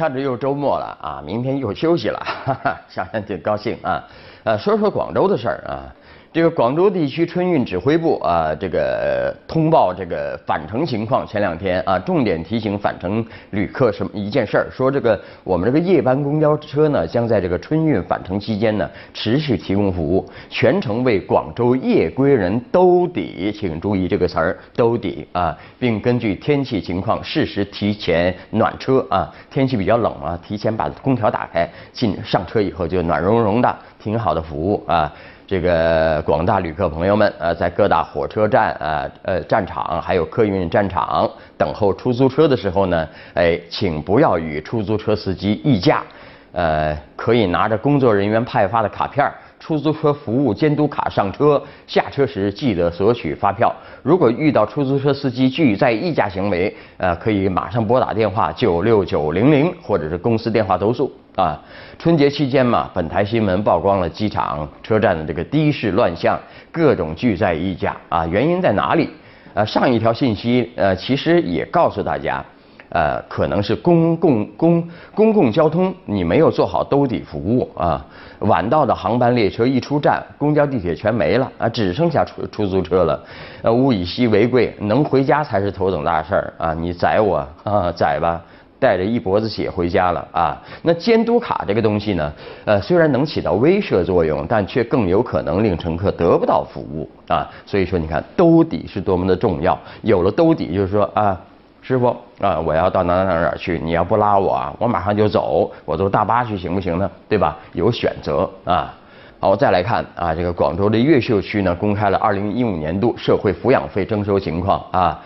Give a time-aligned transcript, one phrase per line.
[0.00, 4.02] 看着又周末了啊，明天又休息了，哈哈，想想挺高兴啊。
[4.44, 5.92] 呃，说说广州的事儿啊。
[6.32, 11.26] 这个广州地区春运指挥部啊，这个通报这个返程情况。
[11.26, 29.28] 前两天啊，重点提醒返程旅客什么一件事儿，说这个我们这个夜班公交车呢，将在这个春运返程期间呢，持续提供服务，全程为广州夜归人兜底，请注意这个词儿兜底啊，并根据天气情况适时提前暖车啊。
[29.50, 35.12] 天气比较冷嘛，提前把空调打开，进上车以后就暖融融的，挺好的服务啊。
[35.50, 46.04] 这个广大旅客朋友们，呃，在各大火车站、呃呃站场，还有客运站场等候出租车的时候呢，哎，请不要与出租车司机议价，
[46.52, 53.74] 呃，可以拿着工作人员派发的卡片出租车服务监督卡上车，下车时记得索取发票。
[54.04, 61.10] 如果遇到出租车司机拒载议价行为，呃，可以马上拨打电话九六九零零或者是公司电话投诉
[61.40, 61.62] 啊。
[61.98, 66.38] 春节期间嘛，本台新闻曝光了机场、车站的这个的士乱象，
[66.70, 69.08] 各种拒载议价啊，原因在哪里？
[69.54, 72.44] 呃，上一条信息呃，其实也告诉大家。
[72.92, 78.04] 呃，可能是公共公公共交通你没有做好兜底服务啊，
[78.40, 83.24] 晚到的航班列车一出站，公交地铁全没了啊，只剩下出出租车了。
[83.62, 86.74] 呃，物以稀为贵，能回家才是头等大事儿啊！
[86.74, 88.42] 你宰我啊，宰吧，
[88.80, 90.60] 带着一脖子血回家了啊！
[90.82, 92.32] 那监督卡这个东西呢，
[92.64, 97.46] 呃，虽然能起到威慑作用，但却更有可能令乘客得不到服务啊。
[97.66, 99.78] 所以说，你看兜底是多么的重要。
[100.02, 101.38] 有了兜底，就是说啊。
[101.82, 103.80] 师傅啊，我要到哪哪哪哪去？
[103.82, 107.10] 你要不拉我啊，我马上就走，我坐大巴去行不行呢？
[107.26, 107.56] 对吧？
[107.72, 108.94] 有选择啊。
[109.40, 115.18] 好，再来看啊，这个广州的越秀区呢，公开了二零一五年度社会抚养费征收情况啊。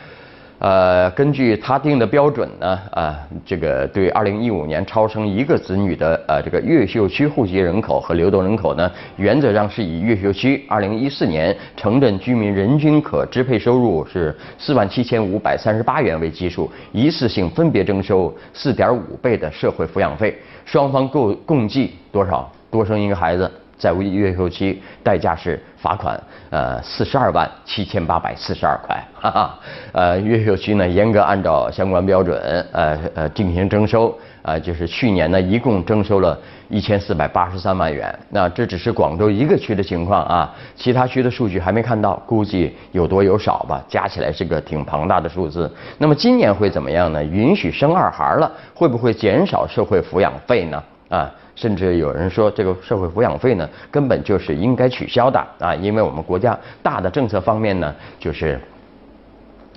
[0.61, 22.51] 呃，根据他定的标准呢，啊，这个对二零一五年超生一个子女的呃这个越秀区户籍人口和流动人口呢，原则上是以越秀区二零一四年城镇居民人均可支配收入是四万七千五百三十八元为基数，一次性分别征收四点五倍的社会抚养费，双方共共计多少？
[22.71, 23.51] 多生一个孩子。
[23.77, 26.19] 在越秀区，代价是罚款，
[26.51, 29.59] 呃，四十二万七千八百四十二块，哈哈，
[29.93, 32.39] 呃，越秀区呢严格按照相关标准，
[32.73, 45.71] 呃呃进行征收，啊，就是去年呢一共征收了一千四百八十三万元，那这只是广州一个区的情况啊，其他区的数据还没看到，估计有多有少吧，加起来是个挺庞大的数字。
[45.99, 47.23] 那么今年会怎么样呢？
[47.23, 50.83] 允许生二孩了，会不会减少社会抚养费呢？
[51.09, 51.31] 啊？
[51.57, 55.75] 甚至有人说，这个社会抚养费呢，根本就是应该取消的啊！
[55.75, 58.61] 因为我们国家大的政策方面呢，就是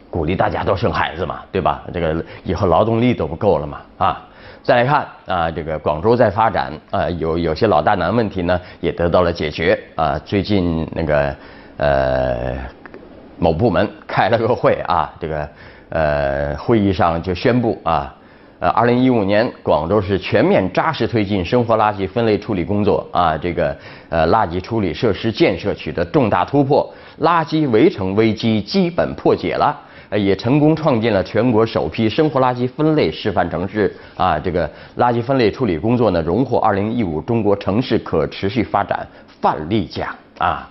[0.10, 1.84] 鼓励大家都生孩子嘛，对吧？
[1.94, 4.28] 这个以后劳动力都不够了嘛啊！
[4.64, 10.18] 再来看啊，这个广州在发展啊，有有些老大难问题呢，也得到了解决啊。
[10.26, 11.36] 最近那个
[11.78, 12.56] 呃
[13.38, 15.48] 某部门开了个会啊，这个
[15.90, 18.14] 呃会议上就宣布啊。
[18.60, 23.78] 呃，二零一五年，广州市全面扎实推进生活垃圾分类处理工作啊，这个
[24.10, 26.92] 呃垃圾处理设施建设取得重大突破，
[27.22, 29.80] 垃圾围城危机基本破解了，
[30.10, 39.08] 呃也成功创建了全国首批生活垃圾分类示范城市啊，这个垃圾分类处理工作呢，荣获二零一五中国城市可持续发展
[39.40, 40.68] 范例奖啊。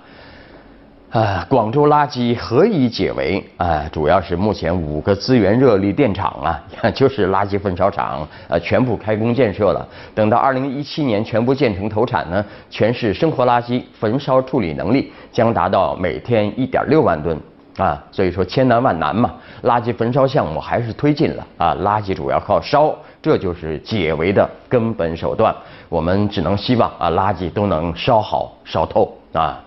[1.11, 3.43] 啊，广州垃圾何以解围？
[3.57, 9.87] 啊，主要是目前五个资源热力电厂啊， 就是垃圾焚烧厂，呃，全部开工建设了。
[10.15, 17.39] 等到二零一七年全部建成投产呢，全市生活垃圾焚烧处理能力将达到每天一点六万吨。
[17.79, 21.47] 啊，所以说千难万难嘛，垃圾焚烧项目还是推进了。
[21.57, 25.55] 啊，垃圾主要靠烧，这就是解围的根本手段。
[25.89, 29.63] 我们只能希望啊，垃圾都能烧好、烧透啊。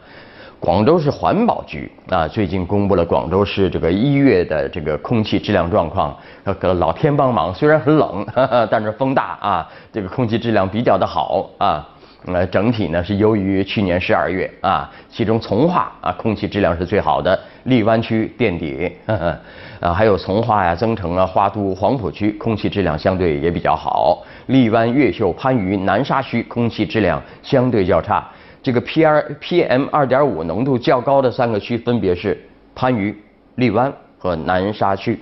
[0.60, 6.16] 广州市环保局啊，最近公布了广州市这个一月的这个空气质量状况。
[6.44, 8.26] 呃，老天帮忙，虽然很冷，
[8.70, 11.88] 但是风大啊，这个空气质量比较的好啊。
[12.26, 14.92] 呃，整体呢是优于去年十二月啊。
[15.10, 18.92] 其中从化啊，空气质量是最好的，荔湾区垫底。
[19.80, 24.22] 啊，还有从化呀、增城啊、花都、黄埔区空气质量相对也比较好。
[24.48, 28.28] 荔湾、越秀、番禺、南沙区空气质量相对较差。
[28.62, 32.38] 这个 P R P M 二点五浓度较高的三个区分别是
[32.76, 33.16] 番禺、
[33.56, 35.20] 荔湾和南沙区。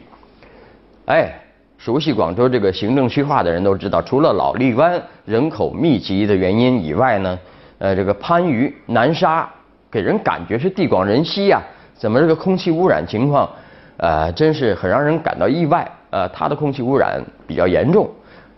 [1.05, 1.33] 哎，
[1.77, 7.39] 熟悉广州这个行政区划的人都知道，除了老荔湾人口密集的原因以外呢，
[7.77, 9.47] 呃，这个番禺、南沙
[9.89, 11.61] 给人感觉是地广人稀呀，
[11.95, 13.49] 怎么这个空气污染情况，
[13.97, 15.89] 呃，真是很让人感到意外。
[16.09, 18.09] 呃，它的空气污染比较严重。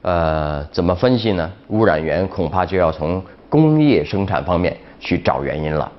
[0.02, 1.52] 呃，怎么分析呢？
[1.68, 5.92] 污染源恐怕就要从工业生产方面去找原因了。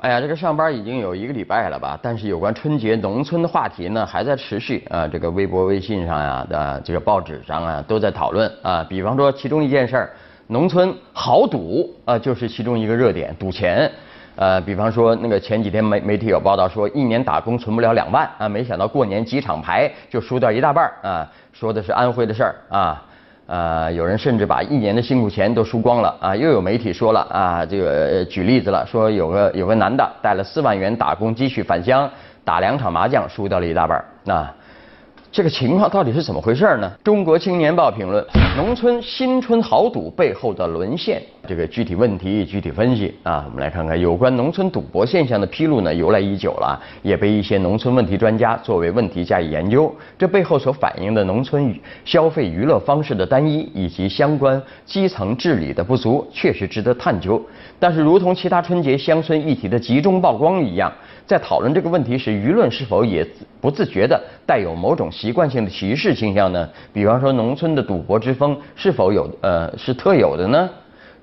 [0.00, 1.98] 哎呀，这个上班已经有一个礼拜了吧？
[2.00, 5.06] 但是有关春节农村的话题呢，还在持续啊。
[5.06, 8.86] 这个微博、微信上呀，的这个报纸上啊，都在讨论啊。
[8.88, 10.10] 比方说，其中一件事儿，
[10.46, 13.90] 农村豪赌啊，就是其中一个热点，赌钱。
[14.36, 21.26] 呃，比方说那个前几天媒媒体有报道说，一年打工存不了两万啊，没想到过年几场牌就输掉一大半啊。
[21.52, 23.02] 说的是安徽的事儿啊。
[23.46, 26.34] 呃，有人甚至把一年的辛苦钱都输光了啊！
[26.34, 32.10] 又有媒体说了啊，这个举例子了，说有个有个男的带了四万元打工积蓄返乡，
[32.44, 34.52] 打两场麻将输掉了一大半儿啊。
[35.36, 36.90] 这个情况到底是怎么回事呢？
[37.04, 38.24] 中国青年报评论：
[38.56, 41.20] 农村新春豪赌背后的沦陷。
[41.46, 49.94] 这个具体问题具体分析啊，我们来看看有关农村赌博现象的披露呢，由来已久了，也被一些农村问题专家作为问题加以研究。
[50.18, 57.38] 这背后所反映的农村消费娱乐方式的单一，以及相关基层治理的不足，确实值得探究。
[57.78, 60.90] 但是，如同其他春节乡村议题的集中曝光一样。
[61.26, 63.26] 在讨论这个问题时，舆论是否也
[63.60, 66.68] 不自觉地带有某种习惯性的歧视倾向呢？
[66.92, 70.70] 比方说，农村的赌博之风是否有呃是特有的呢？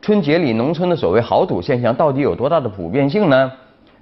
[0.01, 3.49] 春节里农村的所谓豪赌现象到底有多大的普遍性呢？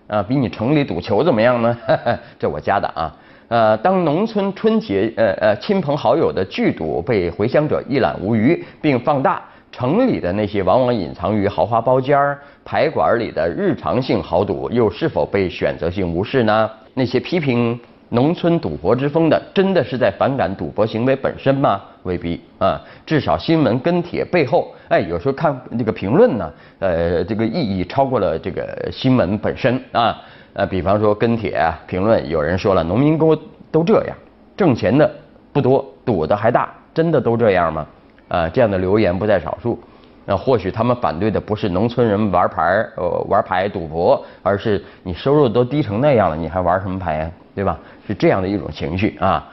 [0.07, 1.77] 啊，比你城里赌球怎么样呢？
[2.39, 3.15] 这我加的啊。
[3.47, 9.44] 呃，当农村春节呃呃亲朋好友的聚赌被回乡者一览无余并放大。
[9.71, 16.69] 城里的那些往往隐藏于豪华包间儿、牌馆里的日常性豪赌，又是否被选择性无视呢？
[16.94, 17.79] 那些批评
[18.09, 21.81] 农村赌博之风的，真的是在反感赌博行为本身吗？
[22.03, 30.19] 未必啊，至少新闻跟帖背后，哎，有时候看这个评论呢，呃，这个意义超过了这个新闻本身啊。
[30.53, 33.38] 呃，比方说跟帖啊，评论，有人说了，农民工
[33.71, 34.18] 都这样，
[34.57, 35.09] 挣钱的
[35.53, 37.88] 不多，赌的还大，真的都这样吗？
[38.31, 39.78] 呃，这样的留言不在少数。
[40.25, 47.31] 那或许他们反对的不是农村人玩牌呃，玩牌赌博，而是你收入都低成那样了，你还玩什么牌呀？
[47.54, 47.78] 对吧？
[48.07, 49.50] 是这样的一种情绪啊。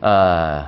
[0.00, 0.66] 呃，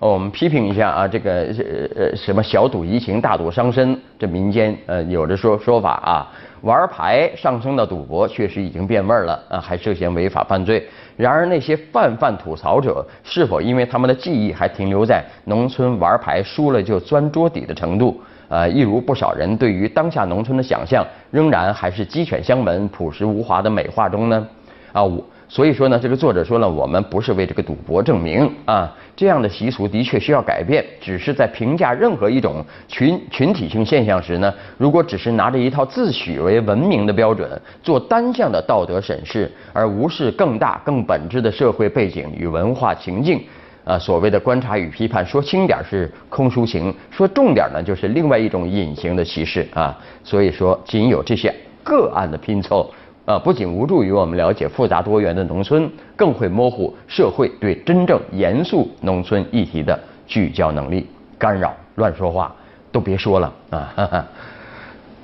[0.00, 6.30] 哦我们批评一下啊，这个呃呃什么小赌怡情，大赌伤身，这民间呃有的说说法啊。
[6.62, 10.82] 玩牌上升到赌博，确实已经变味儿了啊，还涉嫌违法犯罪。
[11.16, 18.20] 然而那些泛泛吐槽者，是否因为他们的记忆还停留在农村玩牌输了就钻桌底的程度？
[18.48, 24.46] 呃，一如不少人对于当下农村的想象，仍然还是鸡犬相闻、朴实无华的美化中呢？
[24.92, 25.24] 啊，我。
[25.46, 30.84] 所以说呢，这个作者说了，我们不是为这个赌博证明啊，这样的习俗的确需要改变。
[31.00, 37.48] 只是在评价任何一种群群体性现象时呢，如果只是拿着一套自诩为文明的标准
[37.82, 43.40] 做单向的道德审视，而无视更大更本质的社会背景与文化情境，
[43.84, 49.96] 啊，所谓的观察与批判，说轻点是空抒情，说重点呢就是另外一种隐形的歧视啊。
[50.24, 51.54] 所以说，仅有这些
[51.84, 52.90] 个案的拼凑。
[53.24, 61.06] 啊，不仅无助于我们了解复杂多元的农村，更会模糊社会对真正严肃农村议题的聚焦能力。
[61.38, 62.54] 干扰、乱说话
[62.92, 63.92] 都别说了啊！
[63.96, 64.24] 哈哈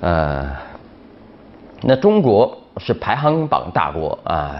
[0.01, 0.49] 呃，
[1.83, 4.55] 那中国是排行榜大国啊，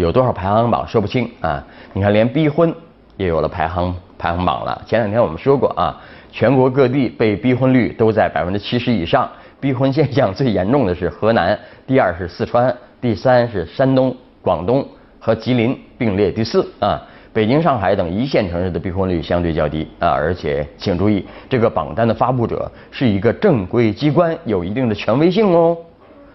[0.00, 1.62] 有多少排行榜说不清啊。
[1.92, 2.74] 你看，连逼婚
[3.16, 4.82] 也有了排行排行榜了。
[4.86, 5.94] 前两天我们说过啊，
[6.32, 9.28] 全国各地被逼婚率都在百分之七十以上。
[9.60, 14.86] 逼婚现象最严重的是河南，第二是四川，第三是山东、广东
[15.18, 17.02] 和吉林并列第四啊。
[17.32, 25.76] 北京、上海等一线城市的逼婚率相对较低啊，而且请注意，这个榜单的发布者是一个正规机关，有一定的权威性哦。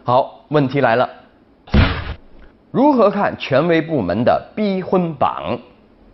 [0.04, 1.10] 好，问题来了，
[2.72, 5.58] 如何看权威部门的逼婚榜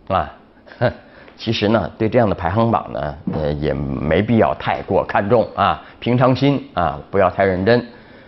[0.08, 0.32] 啊？
[1.40, 7.82] 其实呢，对这样的排行榜呢，呃，也没必要太过看重啊，平常心啊，不要太认真。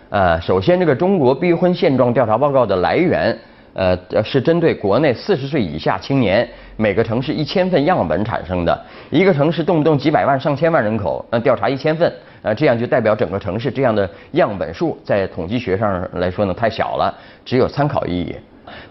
[0.09, 3.37] 呃，首先，这个中国逼婚现状调查报告的来源，
[3.73, 8.85] 呃，是针对国内四十岁以下青年每个城市一千份样本产生的。
[9.11, 17.13] 一个城市动不动几百万、上千万人口，那调查一千份，呃，这样就代表整个城市这样的样本数，在统计学上来说呢，太小了，
[17.45, 18.35] 只有参考意义。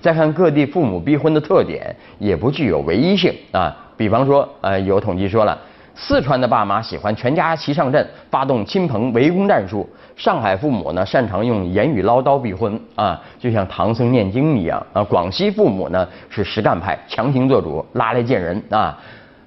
[0.00, 3.76] 再看各地父母逼婚的特点，也不具有唯一性啊。
[4.02, 5.56] 比方说，呃，有统计说了，
[5.94, 18.98] 四川的爸妈喜欢全家齐上阵，发动亲朋围攻战术；上海父母呢，擅长用言语唠叨逼婚啊，就像唐僧念经一样啊；广西父母呢是实干派，强行做主，拉来见人啊。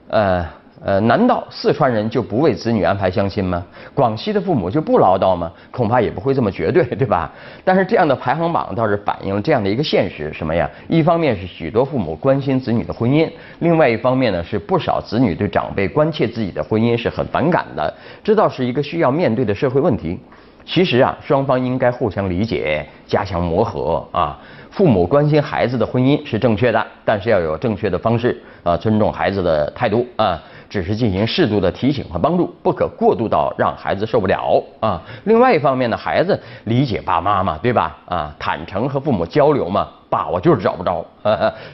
[0.07, 0.45] 呃
[0.85, 3.65] 呃，难道四川人就不为子女安排相亲吗？
[3.95, 5.51] 广西的父母就不唠叨吗？
[5.71, 7.31] 恐怕也不会这么绝对，对吧？
[7.63, 10.69] 但是这样的排行榜倒是反映了这样的一个现实，什么呀？
[10.87, 13.27] 一方面是许多父母关心子女的婚姻，
[13.61, 17.91] 另外一方面呢是不少子女对长辈关切自己的婚姻是很反感的，
[18.23, 20.19] 这倒是一个需要面对的社会问题。
[20.67, 24.39] 其实啊，双方应该互相理解，加强磨合啊。
[24.71, 35.01] 父母关心孩子的婚姻是正确的，但是要有正确的方式啊，尊重孩子的态度啊，只是进行适度的提醒和帮助，不可过度到让孩子受不了啊。
[35.25, 37.97] 另外一方面呢，孩子理解爸妈嘛，对吧？
[38.05, 41.05] 啊，坦诚和父母交流嘛，爸我就是找不着，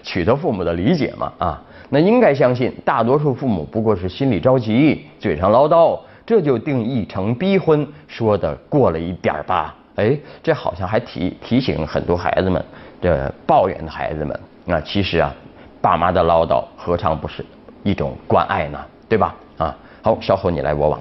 [0.03, 1.61] 取得父母的理解嘛啊。
[1.89, 5.99] 那应该相信，大多数父母不过是心里着急，嘴上唠叨。
[6.23, 9.75] 这就定义成逼婚，说的过了一点儿吧？
[9.95, 12.63] 哎，这好像还提提醒很多孩子们，
[13.01, 15.33] 这抱怨的孩子们啊，其实啊，
[15.81, 17.43] 爸妈的唠叨何尝不是
[17.83, 18.79] 一种关爱呢？
[19.09, 19.35] 对吧？
[19.57, 20.99] 啊，好，稍后你来我往，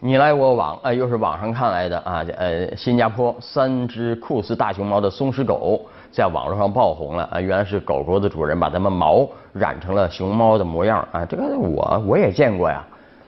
[0.00, 5.80] 你来我往，啊，又是网上看来的啊，呃，新加坡三只酷似大熊猫的松狮狗。
[6.12, 7.38] 在网络上爆红了啊！
[7.38, 11.26] 原来是狗狗的主人把它们毛染成了熊猫的模样啊！
[11.26, 12.82] 这个我我也见过呀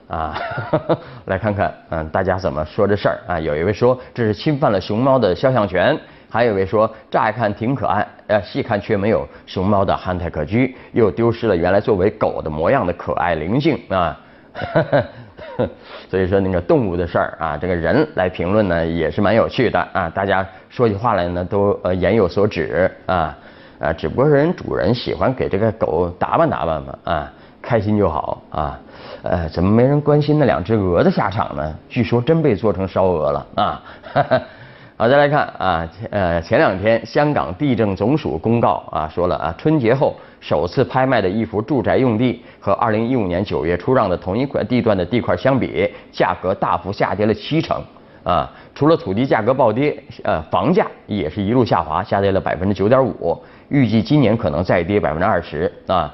[0.07, 0.41] 啊！
[1.25, 3.39] 来看看嗯，大家怎么说这事儿啊？
[3.39, 5.95] 有一位说这是侵犯了熊猫的肖像权，
[6.29, 14.19] 还有一位说乍一看挺可爱，呃，细看却没有熊猫的憨态可掬，又丢失了原来作为狗的模样的可爱灵性啊！
[16.09, 20.09] 所以说那个动物的事儿啊，这个人来评论呢也是蛮有趣的啊。
[20.09, 23.35] 大家说起话来呢都呃言有所指啊
[23.79, 27.31] 啊，只不过人主人喜欢给这个狗打扮打扮嘛啊，
[27.61, 28.79] 开心就好啊。
[29.23, 31.75] 呃，怎么没人关心那两只鹅的下场呢？
[31.89, 33.83] 据说真被做成烧鹅了啊。
[35.01, 47.81] 好，再来看啊，呃，前两天香港地政总署公告啊，说了啊，春节后首次拍卖的一幅住宅用地和二零一五年九月出让的同一块地段的地块相比，价格大幅下跌了七成
[48.25, 48.51] 啊。
[48.75, 56.13] 除了土地价格暴跌，呃，房价也是一路下滑，下跌了百分之九点五，预计今年可能再跌百分之二十啊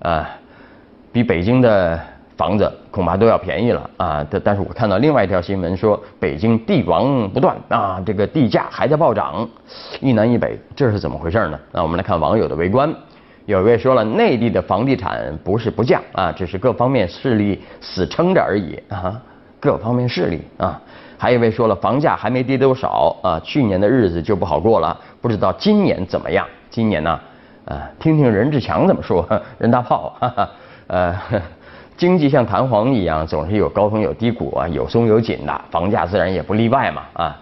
[0.00, 0.28] 啊，
[1.12, 2.00] 比北京的。
[2.36, 4.26] 房子恐怕都要便宜了啊！
[4.30, 9.48] 但但是我看到另外一条新闻说，北京地王不断啊，这个地价还在暴涨，
[10.00, 11.58] 一南一北，这是怎么回事呢？
[11.72, 12.94] 那我们来看网友的围观，
[13.46, 19.18] 有一位说了，内地的房地产不是不降啊，只是各方面势力死撑着而已啊，
[19.58, 20.78] 各方面势力啊。
[21.16, 26.46] 还有一位说了，房价还没跌多少啊，去年的日子就不好过了，不知道今年怎么样？
[26.68, 27.18] 今年呢？
[27.64, 29.26] 啊，听听任志强怎么说，
[29.56, 30.50] 任大炮，哈哈，
[30.88, 31.18] 呃。
[31.96, 37.40] 经济像弹簧一样，总是有高峰有低谷啊，有松有紧的，房价自然也不例外嘛啊，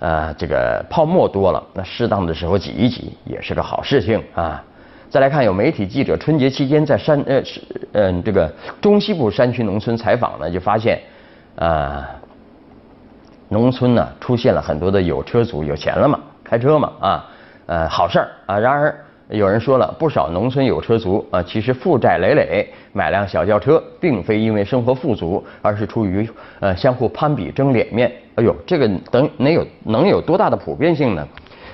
[0.00, 4.62] 呃，这个泡沫多了，那适当的时候挤一挤也是个好事情啊。
[5.08, 7.62] 再来看，有媒体记者春节期间在山呃是
[7.92, 11.00] 嗯这个中西部山区农村采访呢，就发现
[11.56, 12.06] 啊，
[13.48, 17.24] 农村呢出现了很多的有车族，有钱了嘛，开车嘛啊，
[17.64, 18.58] 呃好事儿啊。
[18.58, 18.94] 然而。
[19.30, 26.28] 有人说了，不少农村有车族啊，其实负债累累，买辆小轿车，并非因为生活富足，而是出于
[26.60, 28.10] 呃相互攀比争脸面。
[28.36, 31.26] 哎呦，这个等能有能有多大的普遍性呢？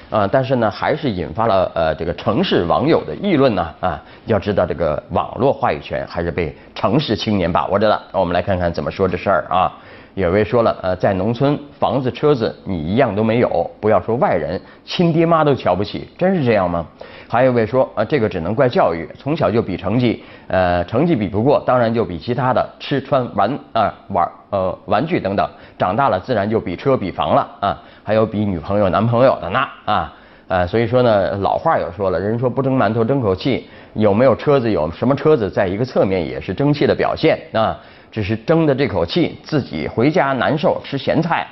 [0.09, 3.68] 啊，但是呢，还是引发了呃这个城市网友的议论呢。
[3.80, 8.02] 啊，要知道这个网络话语权还是被城市青年把握着的。
[8.12, 9.73] 我们来看看怎么说这事儿啊。
[10.14, 16.87] 有位说了，呃，在农村房子车子你一样都没有，不要说外人，亲爹妈都瞧不起，真是这样吗？
[17.28, 30.12] 还有位说，啊，这个只能怪教育，从小就比成绩，呃，成绩比不过，当然就比其他的吃穿玩啊玩呃玩具等等，长大了自然就比车比房了啊，还有比女朋友男朋友的呢啊，
[30.52, 37.80] 呃，所以说呢，老话有说了，人说不争馒头争口气，有没有车子有什么车子，在一个侧面也是争气的表现啊。
[38.11, 41.47] 只是争的这口气，自己回家难受，吃咸菜，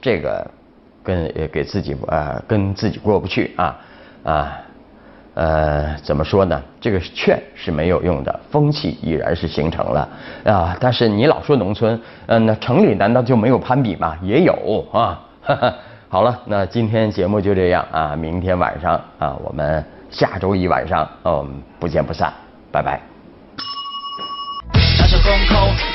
[0.00, 0.50] 这个
[1.04, 3.76] 跟给自己啊跟自己过不去啊
[4.24, 4.58] 啊
[5.34, 6.62] 呃怎么说呢？
[6.80, 10.08] 这个劝是没有用的，风气已然是形成了
[10.44, 10.74] 啊。
[10.80, 14.16] 但是你老说农村，嗯，那城里难道就没有攀比吗？
[14.22, 15.20] 也有啊。
[16.10, 22.32] 好了，那今天节目就这样啊，明天晚上啊，我们下周一晚上，嗯，不见不散，
[22.72, 22.98] 拜拜。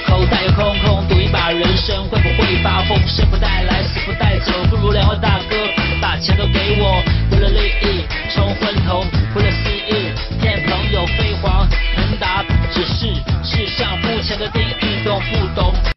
[0.06, 2.96] 口袋有空空，赌一把人生会不会发疯？
[3.08, 5.56] 生不带来，死不带走，不如两位大哥
[6.00, 7.02] 把钱都给我。
[7.32, 9.00] 为了利益冲昏头，
[9.36, 13.08] 为了私欲骗朋友飞黄腾达，只是
[13.44, 15.74] 世上目前的第一，懂不懂？